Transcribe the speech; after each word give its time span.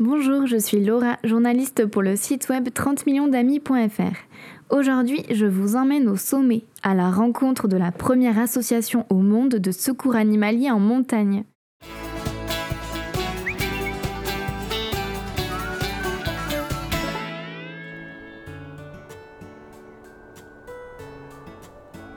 Bonjour, 0.00 0.48
je 0.48 0.56
suis 0.56 0.84
Laura, 0.84 1.18
journaliste 1.22 1.86
pour 1.86 2.02
le 2.02 2.16
site 2.16 2.48
web 2.48 2.68
30 2.74 3.06
millionsdamis.fr. 3.06 4.16
Aujourd'hui, 4.68 5.22
je 5.30 5.46
vous 5.46 5.76
emmène 5.76 6.08
au 6.08 6.16
sommet, 6.16 6.64
à 6.82 6.96
la 6.96 7.12
rencontre 7.12 7.68
de 7.68 7.76
la 7.76 7.92
première 7.92 8.40
association 8.40 9.06
au 9.08 9.18
monde 9.18 9.54
de 9.54 9.70
secours 9.70 10.16
animalier 10.16 10.72
en 10.72 10.80
montagne. 10.80 11.44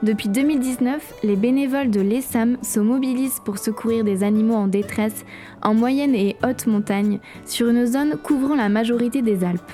Depuis 0.04 0.30
2019, 0.30 1.16
les 1.24 1.36
bénévoles 1.36 1.90
de 1.90 2.02
l'ESAM 2.02 2.58
se 2.62 2.80
mobilisent 2.80 3.42
pour 3.44 3.58
secourir 3.58 4.04
des 4.04 4.24
animaux 4.24 4.54
en 4.54 4.68
détresse 4.68 5.26
en 5.64 5.74
moyenne 5.74 6.14
et 6.14 6.36
haute 6.46 6.68
montagne 6.68 7.20
sur 7.48 7.70
une 7.70 7.88
zone 7.88 8.16
couvrant 8.22 8.56
la 8.56 8.70
majorité 8.70 9.24
des 9.24 9.44
Alpes. 9.44 9.72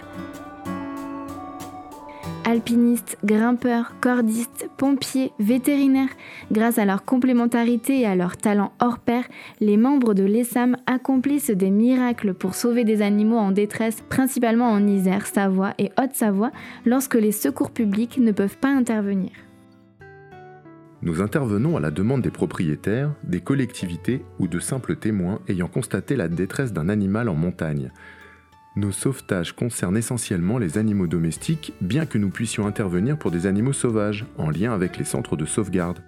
Alpinistes, 2.45 3.17
grimpeurs, 3.25 3.95
cordistes, 3.99 4.69
pompiers, 4.77 5.31
vétérinaires, 5.39 6.15
grâce 6.51 6.77
à 6.77 6.85
leur 6.85 7.03
complémentarité 7.03 7.99
et 7.99 8.05
à 8.05 8.15
leur 8.15 8.37
talent 8.37 8.71
hors 8.79 8.99
pair, 8.99 9.25
les 9.59 9.75
membres 9.75 10.13
de 10.13 10.23
l'ESAM 10.23 10.77
accomplissent 10.85 11.51
des 11.51 11.69
miracles 11.69 12.33
pour 12.33 12.55
sauver 12.55 12.85
des 12.85 13.01
animaux 13.01 13.37
en 13.37 13.51
détresse, 13.51 14.01
principalement 14.07 14.69
en 14.69 14.87
Isère, 14.87 15.25
Savoie 15.25 15.73
et 15.79 15.91
Haute-Savoie, 15.99 16.51
lorsque 16.85 17.15
les 17.15 17.33
secours 17.33 17.71
publics 17.71 18.17
ne 18.19 18.31
peuvent 18.31 18.57
pas 18.57 18.69
intervenir. 18.69 19.31
Nous 21.03 21.19
intervenons 21.19 21.75
à 21.75 21.81
la 21.81 21.91
demande 21.91 22.21
des 22.21 22.31
propriétaires, 22.31 23.11
des 23.25 23.41
collectivités 23.41 24.23
ou 24.39 24.47
de 24.47 24.59
simples 24.59 24.95
témoins 24.95 25.41
ayant 25.49 25.67
constaté 25.67 26.15
la 26.15 26.29
détresse 26.29 26.71
d'un 26.71 26.87
animal 26.87 27.27
en 27.27 27.33
montagne. 27.33 27.91
Nos 28.77 28.93
sauvetages 28.93 29.51
concernent 29.51 29.97
essentiellement 29.97 30.57
les 30.57 30.77
animaux 30.77 31.07
domestiques, 31.07 31.73
bien 31.81 32.05
que 32.05 32.17
nous 32.17 32.29
puissions 32.29 32.67
intervenir 32.67 33.17
pour 33.17 33.31
des 33.31 33.47
animaux 33.47 33.73
sauvages, 33.73 34.25
en 34.37 34.49
lien 34.49 34.73
avec 34.73 34.97
les 34.97 35.03
centres 35.03 35.35
de 35.35 35.43
sauvegarde. 35.43 36.01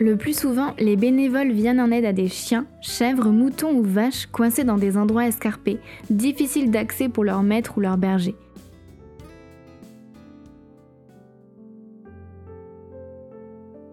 Le 0.00 0.16
plus 0.16 0.36
souvent, 0.36 0.74
les 0.80 0.96
bénévoles 0.96 1.52
viennent 1.52 1.80
en 1.80 1.92
aide 1.92 2.06
à 2.06 2.12
des 2.12 2.28
chiens, 2.28 2.66
chèvres, 2.82 3.30
moutons 3.30 3.76
ou 3.76 3.84
vaches 3.84 4.26
coincés 4.26 4.64
dans 4.64 4.78
des 4.78 4.96
endroits 4.96 5.28
escarpés, 5.28 5.78
difficiles 6.10 6.72
d'accès 6.72 7.08
pour 7.08 7.22
leur 7.22 7.44
maître 7.44 7.78
ou 7.78 7.80
leur 7.80 7.98
berger. 7.98 8.34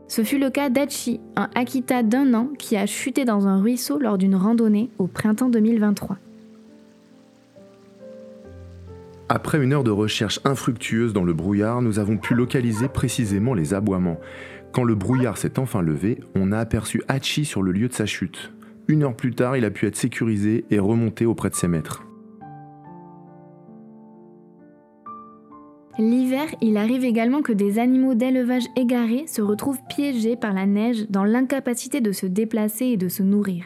Ce 0.07 0.23
fut 0.23 0.39
le 0.39 0.49
cas 0.49 0.69
d'Achi, 0.69 1.19
un 1.35 1.49
Akita 1.53 2.01
d'un 2.01 2.33
an 2.33 2.49
qui 2.57 2.77
a 2.77 2.85
chuté 2.85 3.25
dans 3.25 3.47
un 3.47 3.61
ruisseau 3.61 3.99
lors 3.99 4.17
d'une 4.17 4.35
randonnée 4.35 4.89
au 4.99 5.07
printemps 5.07 5.49
2023. 5.49 6.17
Après 9.29 9.61
une 9.61 9.73
heure 9.73 9.83
de 9.83 9.91
recherche 9.91 10.39
infructueuse 10.45 11.11
dans 11.11 11.25
le 11.25 11.33
brouillard, 11.33 11.81
nous 11.81 11.99
avons 11.99 12.17
pu 12.17 12.33
localiser 12.33 12.87
précisément 12.87 13.53
les 13.53 13.73
aboiements. 13.73 14.21
Quand 14.71 14.85
le 14.85 14.95
brouillard 14.95 15.37
s'est 15.37 15.59
enfin 15.59 15.81
levé, 15.81 16.21
on 16.35 16.53
a 16.53 16.59
aperçu 16.59 17.03
Hachi 17.09 17.43
sur 17.43 17.61
le 17.61 17.73
lieu 17.73 17.89
de 17.89 17.93
sa 17.93 18.05
chute. 18.05 18.53
Une 18.87 19.03
heure 19.03 19.15
plus 19.15 19.35
tard, 19.35 19.57
il 19.57 19.65
a 19.65 19.71
pu 19.71 19.85
être 19.85 19.97
sécurisé 19.97 20.63
et 20.71 20.79
remonté 20.79 21.25
auprès 21.25 21.49
de 21.49 21.55
ses 21.55 21.67
maîtres. 21.67 22.06
L'hiver, 25.99 26.45
il 26.61 26.77
arrive 26.77 27.03
également 27.03 27.41
que 27.41 27.51
des 27.51 27.79
animaux 27.79 28.13
d'élevage 28.13 28.67
égarés 28.75 29.25
se 29.25 29.41
retrouvent 29.41 29.81
piégés 29.89 30.35
par 30.35 30.53
la 30.53 30.67
neige 30.67 31.07
dans 31.09 31.23
l'incapacité 31.23 32.01
de 32.01 32.11
se 32.11 32.27
déplacer 32.27 32.85
et 32.85 32.97
de 32.97 33.07
se 33.07 33.23
nourrir. 33.23 33.65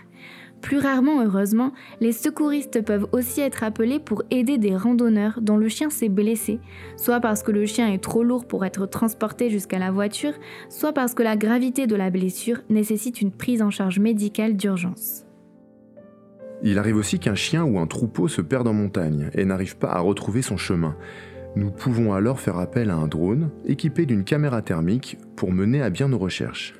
Plus 0.61 0.77
rarement, 0.77 1.21
heureusement, 1.23 1.73
les 1.99 2.13
secouristes 2.13 2.85
peuvent 2.85 3.07
aussi 3.11 3.41
être 3.41 3.63
appelés 3.63 3.99
pour 3.99 4.23
aider 4.31 4.57
des 4.57 4.75
randonneurs 4.75 5.39
dont 5.41 5.57
le 5.57 5.67
chien 5.67 5.89
s'est 5.89 6.07
blessé, 6.07 6.59
soit 6.95 7.19
parce 7.19 7.43
que 7.43 7.51
le 7.51 7.65
chien 7.65 7.91
est 7.91 8.01
trop 8.01 8.23
lourd 8.23 8.45
pour 8.45 8.63
être 8.63 8.85
transporté 8.85 9.49
jusqu'à 9.49 9.79
la 9.79 9.91
voiture, 9.91 10.33
soit 10.69 10.93
parce 10.93 11.13
que 11.13 11.23
la 11.23 11.35
gravité 11.35 11.87
de 11.87 11.95
la 11.95 12.11
blessure 12.11 12.59
nécessite 12.69 13.21
une 13.21 13.31
prise 13.31 13.61
en 13.61 13.71
charge 13.71 13.99
médicale 13.99 14.55
d'urgence. 14.55 15.25
Il 16.63 16.77
arrive 16.77 16.97
aussi 16.97 17.17
qu'un 17.17 17.35
chien 17.35 17.63
ou 17.63 17.79
un 17.79 17.87
troupeau 17.87 18.27
se 18.27 18.41
perde 18.41 18.67
en 18.67 18.73
montagne 18.73 19.31
et 19.33 19.45
n'arrive 19.45 19.77
pas 19.77 19.89
à 19.89 19.99
retrouver 19.99 20.43
son 20.43 20.57
chemin. 20.57 20.95
Nous 21.55 21.69
pouvons 21.69 22.13
alors 22.13 22.39
faire 22.39 22.57
appel 22.57 22.89
à 22.89 22.95
un 22.95 23.07
drone 23.07 23.49
équipé 23.65 24.05
d'une 24.05 24.23
caméra 24.23 24.61
thermique 24.61 25.17
pour 25.35 25.51
mener 25.51 25.81
à 25.81 25.89
bien 25.89 26.07
nos 26.07 26.17
recherches. 26.17 26.75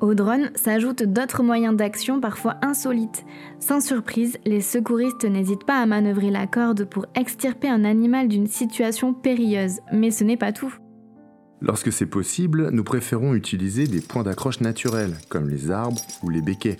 Au 0.00 0.14
drone 0.14 0.50
s'ajoutent 0.54 1.02
d'autres 1.02 1.42
moyens 1.42 1.74
d'action 1.76 2.20
parfois 2.20 2.56
insolites. 2.62 3.24
Sans 3.58 3.80
surprise, 3.80 4.38
les 4.44 4.60
secouristes 4.60 5.24
n'hésitent 5.24 5.64
pas 5.64 5.80
à 5.80 5.86
manœuvrer 5.86 6.30
la 6.30 6.46
corde 6.46 6.84
pour 6.84 7.06
extirper 7.14 7.68
un 7.68 7.84
animal 7.84 8.28
d'une 8.28 8.46
situation 8.46 9.14
périlleuse, 9.14 9.80
mais 9.92 10.10
ce 10.10 10.22
n'est 10.22 10.36
pas 10.36 10.52
tout. 10.52 10.74
Lorsque 11.62 11.92
c'est 11.92 12.06
possible, 12.06 12.68
nous 12.70 12.84
préférons 12.84 13.34
utiliser 13.34 13.86
des 13.86 14.02
points 14.02 14.24
d'accroche 14.24 14.60
naturels, 14.60 15.14
comme 15.30 15.48
les 15.48 15.70
arbres 15.70 16.02
ou 16.22 16.28
les 16.28 16.42
béquets. 16.42 16.76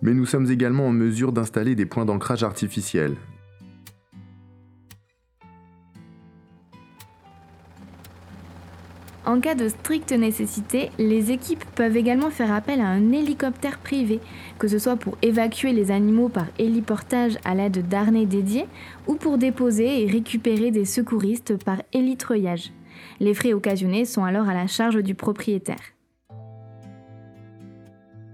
Mais 0.00 0.14
nous 0.14 0.26
sommes 0.26 0.50
également 0.50 0.86
en 0.86 0.92
mesure 0.92 1.32
d'installer 1.32 1.74
des 1.74 1.86
points 1.86 2.04
d'ancrage 2.04 2.44
artificiels, 2.44 3.16
En 9.28 9.40
cas 9.40 9.54
de 9.54 9.68
stricte 9.68 10.12
nécessité, 10.12 10.88
les 10.98 11.32
équipes 11.32 11.62
peuvent 11.74 11.98
également 11.98 12.30
faire 12.30 12.50
appel 12.50 12.80
à 12.80 12.86
un 12.86 13.12
hélicoptère 13.12 13.78
privé, 13.78 14.20
que 14.58 14.68
ce 14.68 14.78
soit 14.78 14.96
pour 14.96 15.18
évacuer 15.20 15.74
les 15.74 15.90
animaux 15.90 16.30
par 16.30 16.46
héliportage 16.58 17.36
à 17.44 17.54
l'aide 17.54 17.86
d'arnais 17.88 18.24
dédiés 18.24 18.64
ou 19.06 19.16
pour 19.16 19.36
déposer 19.36 20.02
et 20.02 20.10
récupérer 20.10 20.70
des 20.70 20.86
secouristes 20.86 21.62
par 21.62 21.82
hélitreuillage. 21.92 22.72
Les 23.20 23.34
frais 23.34 23.52
occasionnés 23.52 24.06
sont 24.06 24.24
alors 24.24 24.48
à 24.48 24.54
la 24.54 24.66
charge 24.66 25.02
du 25.02 25.14
propriétaire. 25.14 25.92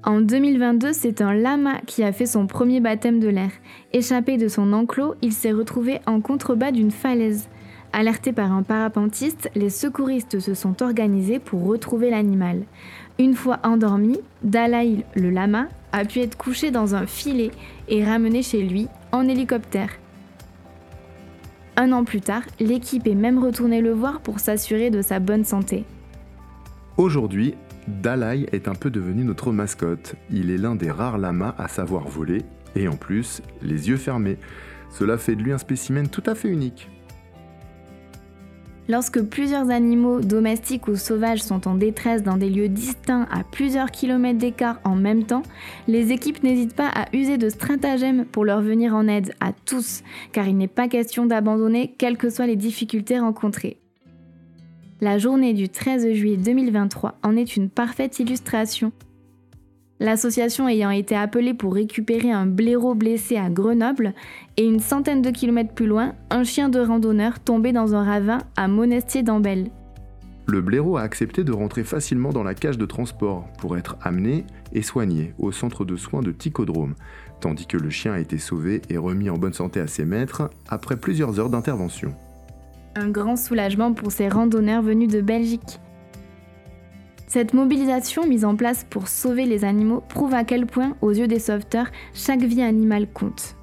En 0.04 0.20
2022, 0.20 0.92
c'est 0.92 1.22
un 1.22 1.34
lama 1.34 1.80
qui 1.88 2.04
a 2.04 2.12
fait 2.12 2.26
son 2.26 2.46
premier 2.46 2.78
baptême 2.78 3.18
de 3.18 3.28
l'air. 3.28 3.50
Échappé 3.92 4.36
de 4.36 4.46
son 4.46 4.72
enclos, 4.72 5.16
il 5.22 5.32
s'est 5.32 5.50
retrouvé 5.50 5.98
en 6.06 6.20
contrebas 6.20 6.70
d'une 6.70 6.92
falaise. 6.92 7.48
Alertés 7.96 8.32
par 8.32 8.50
un 8.50 8.64
parapentiste, 8.64 9.52
les 9.54 9.70
secouristes 9.70 10.40
se 10.40 10.52
sont 10.52 10.82
organisés 10.82 11.38
pour 11.38 11.64
retrouver 11.64 12.10
l'animal. 12.10 12.64
Une 13.20 13.34
fois 13.34 13.60
endormi, 13.62 14.18
Dalai 14.42 15.04
le 15.14 15.30
lama 15.30 15.68
a 15.92 16.04
pu 16.04 16.18
être 16.18 16.36
couché 16.36 16.72
dans 16.72 16.96
un 16.96 17.06
filet 17.06 17.52
et 17.86 18.04
ramené 18.04 18.42
chez 18.42 18.64
lui 18.64 18.88
en 19.12 19.28
hélicoptère. 19.28 19.90
Un 21.76 21.92
an 21.92 22.02
plus 22.02 22.20
tard, 22.20 22.42
l'équipe 22.58 23.06
est 23.06 23.14
même 23.14 23.38
retournée 23.38 23.80
le 23.80 23.92
voir 23.92 24.22
pour 24.22 24.40
s'assurer 24.40 24.90
de 24.90 25.00
sa 25.00 25.20
bonne 25.20 25.44
santé. 25.44 25.84
Aujourd'hui, 26.96 27.54
Dalai 27.86 28.46
est 28.50 28.66
un 28.66 28.74
peu 28.74 28.90
devenu 28.90 29.22
notre 29.22 29.52
mascotte. 29.52 30.16
Il 30.32 30.50
est 30.50 30.58
l'un 30.58 30.74
des 30.74 30.90
rares 30.90 31.18
lamas 31.18 31.54
à 31.58 31.68
savoir 31.68 32.08
voler 32.08 32.42
et 32.74 32.88
en 32.88 32.96
plus, 32.96 33.40
les 33.62 33.88
yeux 33.88 33.98
fermés. 33.98 34.38
Cela 34.90 35.16
fait 35.16 35.36
de 35.36 35.42
lui 35.44 35.52
un 35.52 35.58
spécimen 35.58 36.08
tout 36.08 36.24
à 36.26 36.34
fait 36.34 36.48
unique. 36.48 36.88
Lorsque 38.86 39.22
plusieurs 39.22 39.70
animaux, 39.70 40.20
domestiques 40.20 40.88
ou 40.88 40.96
sauvages, 40.96 41.42
sont 41.42 41.66
en 41.66 41.74
détresse 41.74 42.22
dans 42.22 42.36
des 42.36 42.50
lieux 42.50 42.68
distincts 42.68 43.26
à 43.30 43.42
plusieurs 43.42 43.90
kilomètres 43.90 44.38
d'écart 44.38 44.78
en 44.84 44.94
même 44.94 45.24
temps, 45.24 45.42
les 45.88 46.12
équipes 46.12 46.42
n'hésitent 46.42 46.76
pas 46.76 46.88
à 46.88 47.06
user 47.14 47.38
de 47.38 47.48
stratagèmes 47.48 48.26
pour 48.26 48.44
leur 48.44 48.60
venir 48.60 48.94
en 48.94 49.08
aide 49.08 49.34
à 49.40 49.52
tous, 49.52 50.02
car 50.32 50.46
il 50.46 50.58
n'est 50.58 50.68
pas 50.68 50.88
question 50.88 51.24
d'abandonner 51.24 51.94
quelles 51.96 52.18
que 52.18 52.28
soient 52.28 52.46
les 52.46 52.56
difficultés 52.56 53.18
rencontrées. 53.18 53.78
La 55.00 55.16
journée 55.16 55.54
du 55.54 55.70
13 55.70 56.12
juillet 56.12 56.36
2023 56.36 57.18
en 57.22 57.36
est 57.36 57.56
une 57.56 57.70
parfaite 57.70 58.18
illustration 58.18 58.92
L'association 60.04 60.68
ayant 60.68 60.90
été 60.90 61.16
appelée 61.16 61.54
pour 61.54 61.72
récupérer 61.72 62.30
un 62.30 62.44
blaireau 62.44 62.94
blessé 62.94 63.38
à 63.38 63.48
Grenoble 63.48 64.12
et 64.58 64.66
une 64.66 64.80
centaine 64.80 65.22
de 65.22 65.30
kilomètres 65.30 65.72
plus 65.72 65.86
loin, 65.86 66.12
un 66.28 66.44
chien 66.44 66.68
de 66.68 66.78
randonneur 66.78 67.40
tombé 67.40 67.72
dans 67.72 67.94
un 67.94 68.04
ravin 68.04 68.36
à 68.54 68.68
Monestier 68.68 69.22
d'Ambel. 69.22 69.70
Le 70.46 70.60
blaireau 70.60 70.98
a 70.98 71.00
accepté 71.00 71.42
de 71.42 71.52
rentrer 71.52 71.84
facilement 71.84 72.34
dans 72.34 72.42
la 72.42 72.52
cage 72.52 72.76
de 72.76 72.84
transport 72.84 73.48
pour 73.58 73.78
être 73.78 73.96
amené 74.02 74.44
et 74.74 74.82
soigné 74.82 75.32
au 75.38 75.52
centre 75.52 75.86
de 75.86 75.96
soins 75.96 76.20
de 76.20 76.32
Ticodrome, 76.32 76.96
tandis 77.40 77.66
que 77.66 77.78
le 77.78 77.88
chien 77.88 78.12
a 78.12 78.18
été 78.18 78.36
sauvé 78.36 78.82
et 78.90 78.98
remis 78.98 79.30
en 79.30 79.38
bonne 79.38 79.54
santé 79.54 79.80
à 79.80 79.86
ses 79.86 80.04
maîtres 80.04 80.50
après 80.68 80.98
plusieurs 80.98 81.40
heures 81.40 81.48
d'intervention. 81.48 82.14
Un 82.94 83.08
grand 83.08 83.36
soulagement 83.36 83.94
pour 83.94 84.12
ces 84.12 84.28
randonneurs 84.28 84.82
venus 84.82 85.08
de 85.08 85.22
Belgique. 85.22 85.80
Cette 87.34 87.52
mobilisation 87.52 88.28
mise 88.28 88.44
en 88.44 88.54
place 88.54 88.86
pour 88.88 89.08
sauver 89.08 89.44
les 89.44 89.64
animaux 89.64 90.04
prouve 90.08 90.34
à 90.34 90.44
quel 90.44 90.66
point, 90.66 90.96
aux 91.02 91.10
yeux 91.10 91.26
des 91.26 91.40
sauveteurs, 91.40 91.88
chaque 92.14 92.44
vie 92.44 92.62
animale 92.62 93.08
compte. 93.12 93.56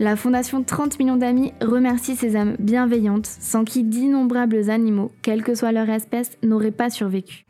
La 0.00 0.16
Fondation 0.16 0.64
30 0.64 0.98
millions 0.98 1.14
d'amis 1.14 1.52
remercie 1.60 2.16
ces 2.16 2.34
âmes 2.34 2.56
bienveillantes 2.58 3.26
sans 3.26 3.62
qui 3.62 3.84
d'innombrables 3.84 4.68
animaux, 4.68 5.12
quelle 5.22 5.44
que 5.44 5.54
soit 5.54 5.70
leur 5.70 5.88
espèce, 5.88 6.38
n'auraient 6.42 6.72
pas 6.72 6.90
survécu. 6.90 7.46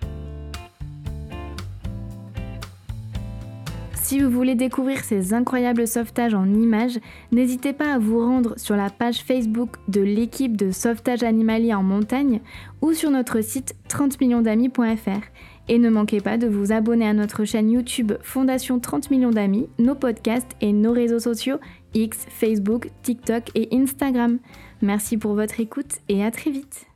Si 4.07 4.21
vous 4.21 4.31
voulez 4.31 4.55
découvrir 4.55 5.03
ces 5.03 5.35
incroyables 5.35 5.89
sauvetages 5.89 6.33
en 6.33 6.47
images, 6.47 7.01
n'hésitez 7.33 7.73
pas 7.73 7.93
à 7.93 7.99
vous 7.99 8.21
rendre 8.21 8.57
sur 8.57 8.77
la 8.77 8.89
page 8.89 9.25
Facebook 9.25 9.71
de 9.89 10.01
l'équipe 10.01 10.57
de 10.57 10.71
sauvetage 10.71 11.25
animalier 11.25 11.75
en 11.75 11.83
montagne 11.83 12.41
ou 12.83 12.93
sur 12.93 13.11
notre 13.11 13.41
site 13.41 13.75
30millionsdamis.fr. 13.89 15.27
Et 15.67 15.81
ne 15.81 15.91
manquez 15.91 16.21
pas 16.21 16.39
de 16.39 16.47
vous 16.47 16.71
abonner 16.71 17.09
à 17.09 17.15
notre 17.15 17.45
chaîne 17.45 17.69
YouTube 17.69 18.13
Fondation 18.23 18.79
30 18.79 19.11
millions 19.11 19.33
d'amis, 19.33 19.69
nos 19.81 19.97
podcasts 19.97 20.53
et 20.61 20.73
nos 20.73 20.93
réseaux 20.93 21.19
sociaux 21.19 21.59
X, 21.93 22.27
Facebook, 22.29 22.91
TikTok 23.03 23.51
et 23.57 23.71
Instagram. 23.73 24.39
Merci 24.83 25.17
pour 25.17 25.35
votre 25.35 25.59
écoute 25.59 25.97
et 26.09 26.25
à 26.25 26.31
très 26.31 26.53
vite. 26.53 26.87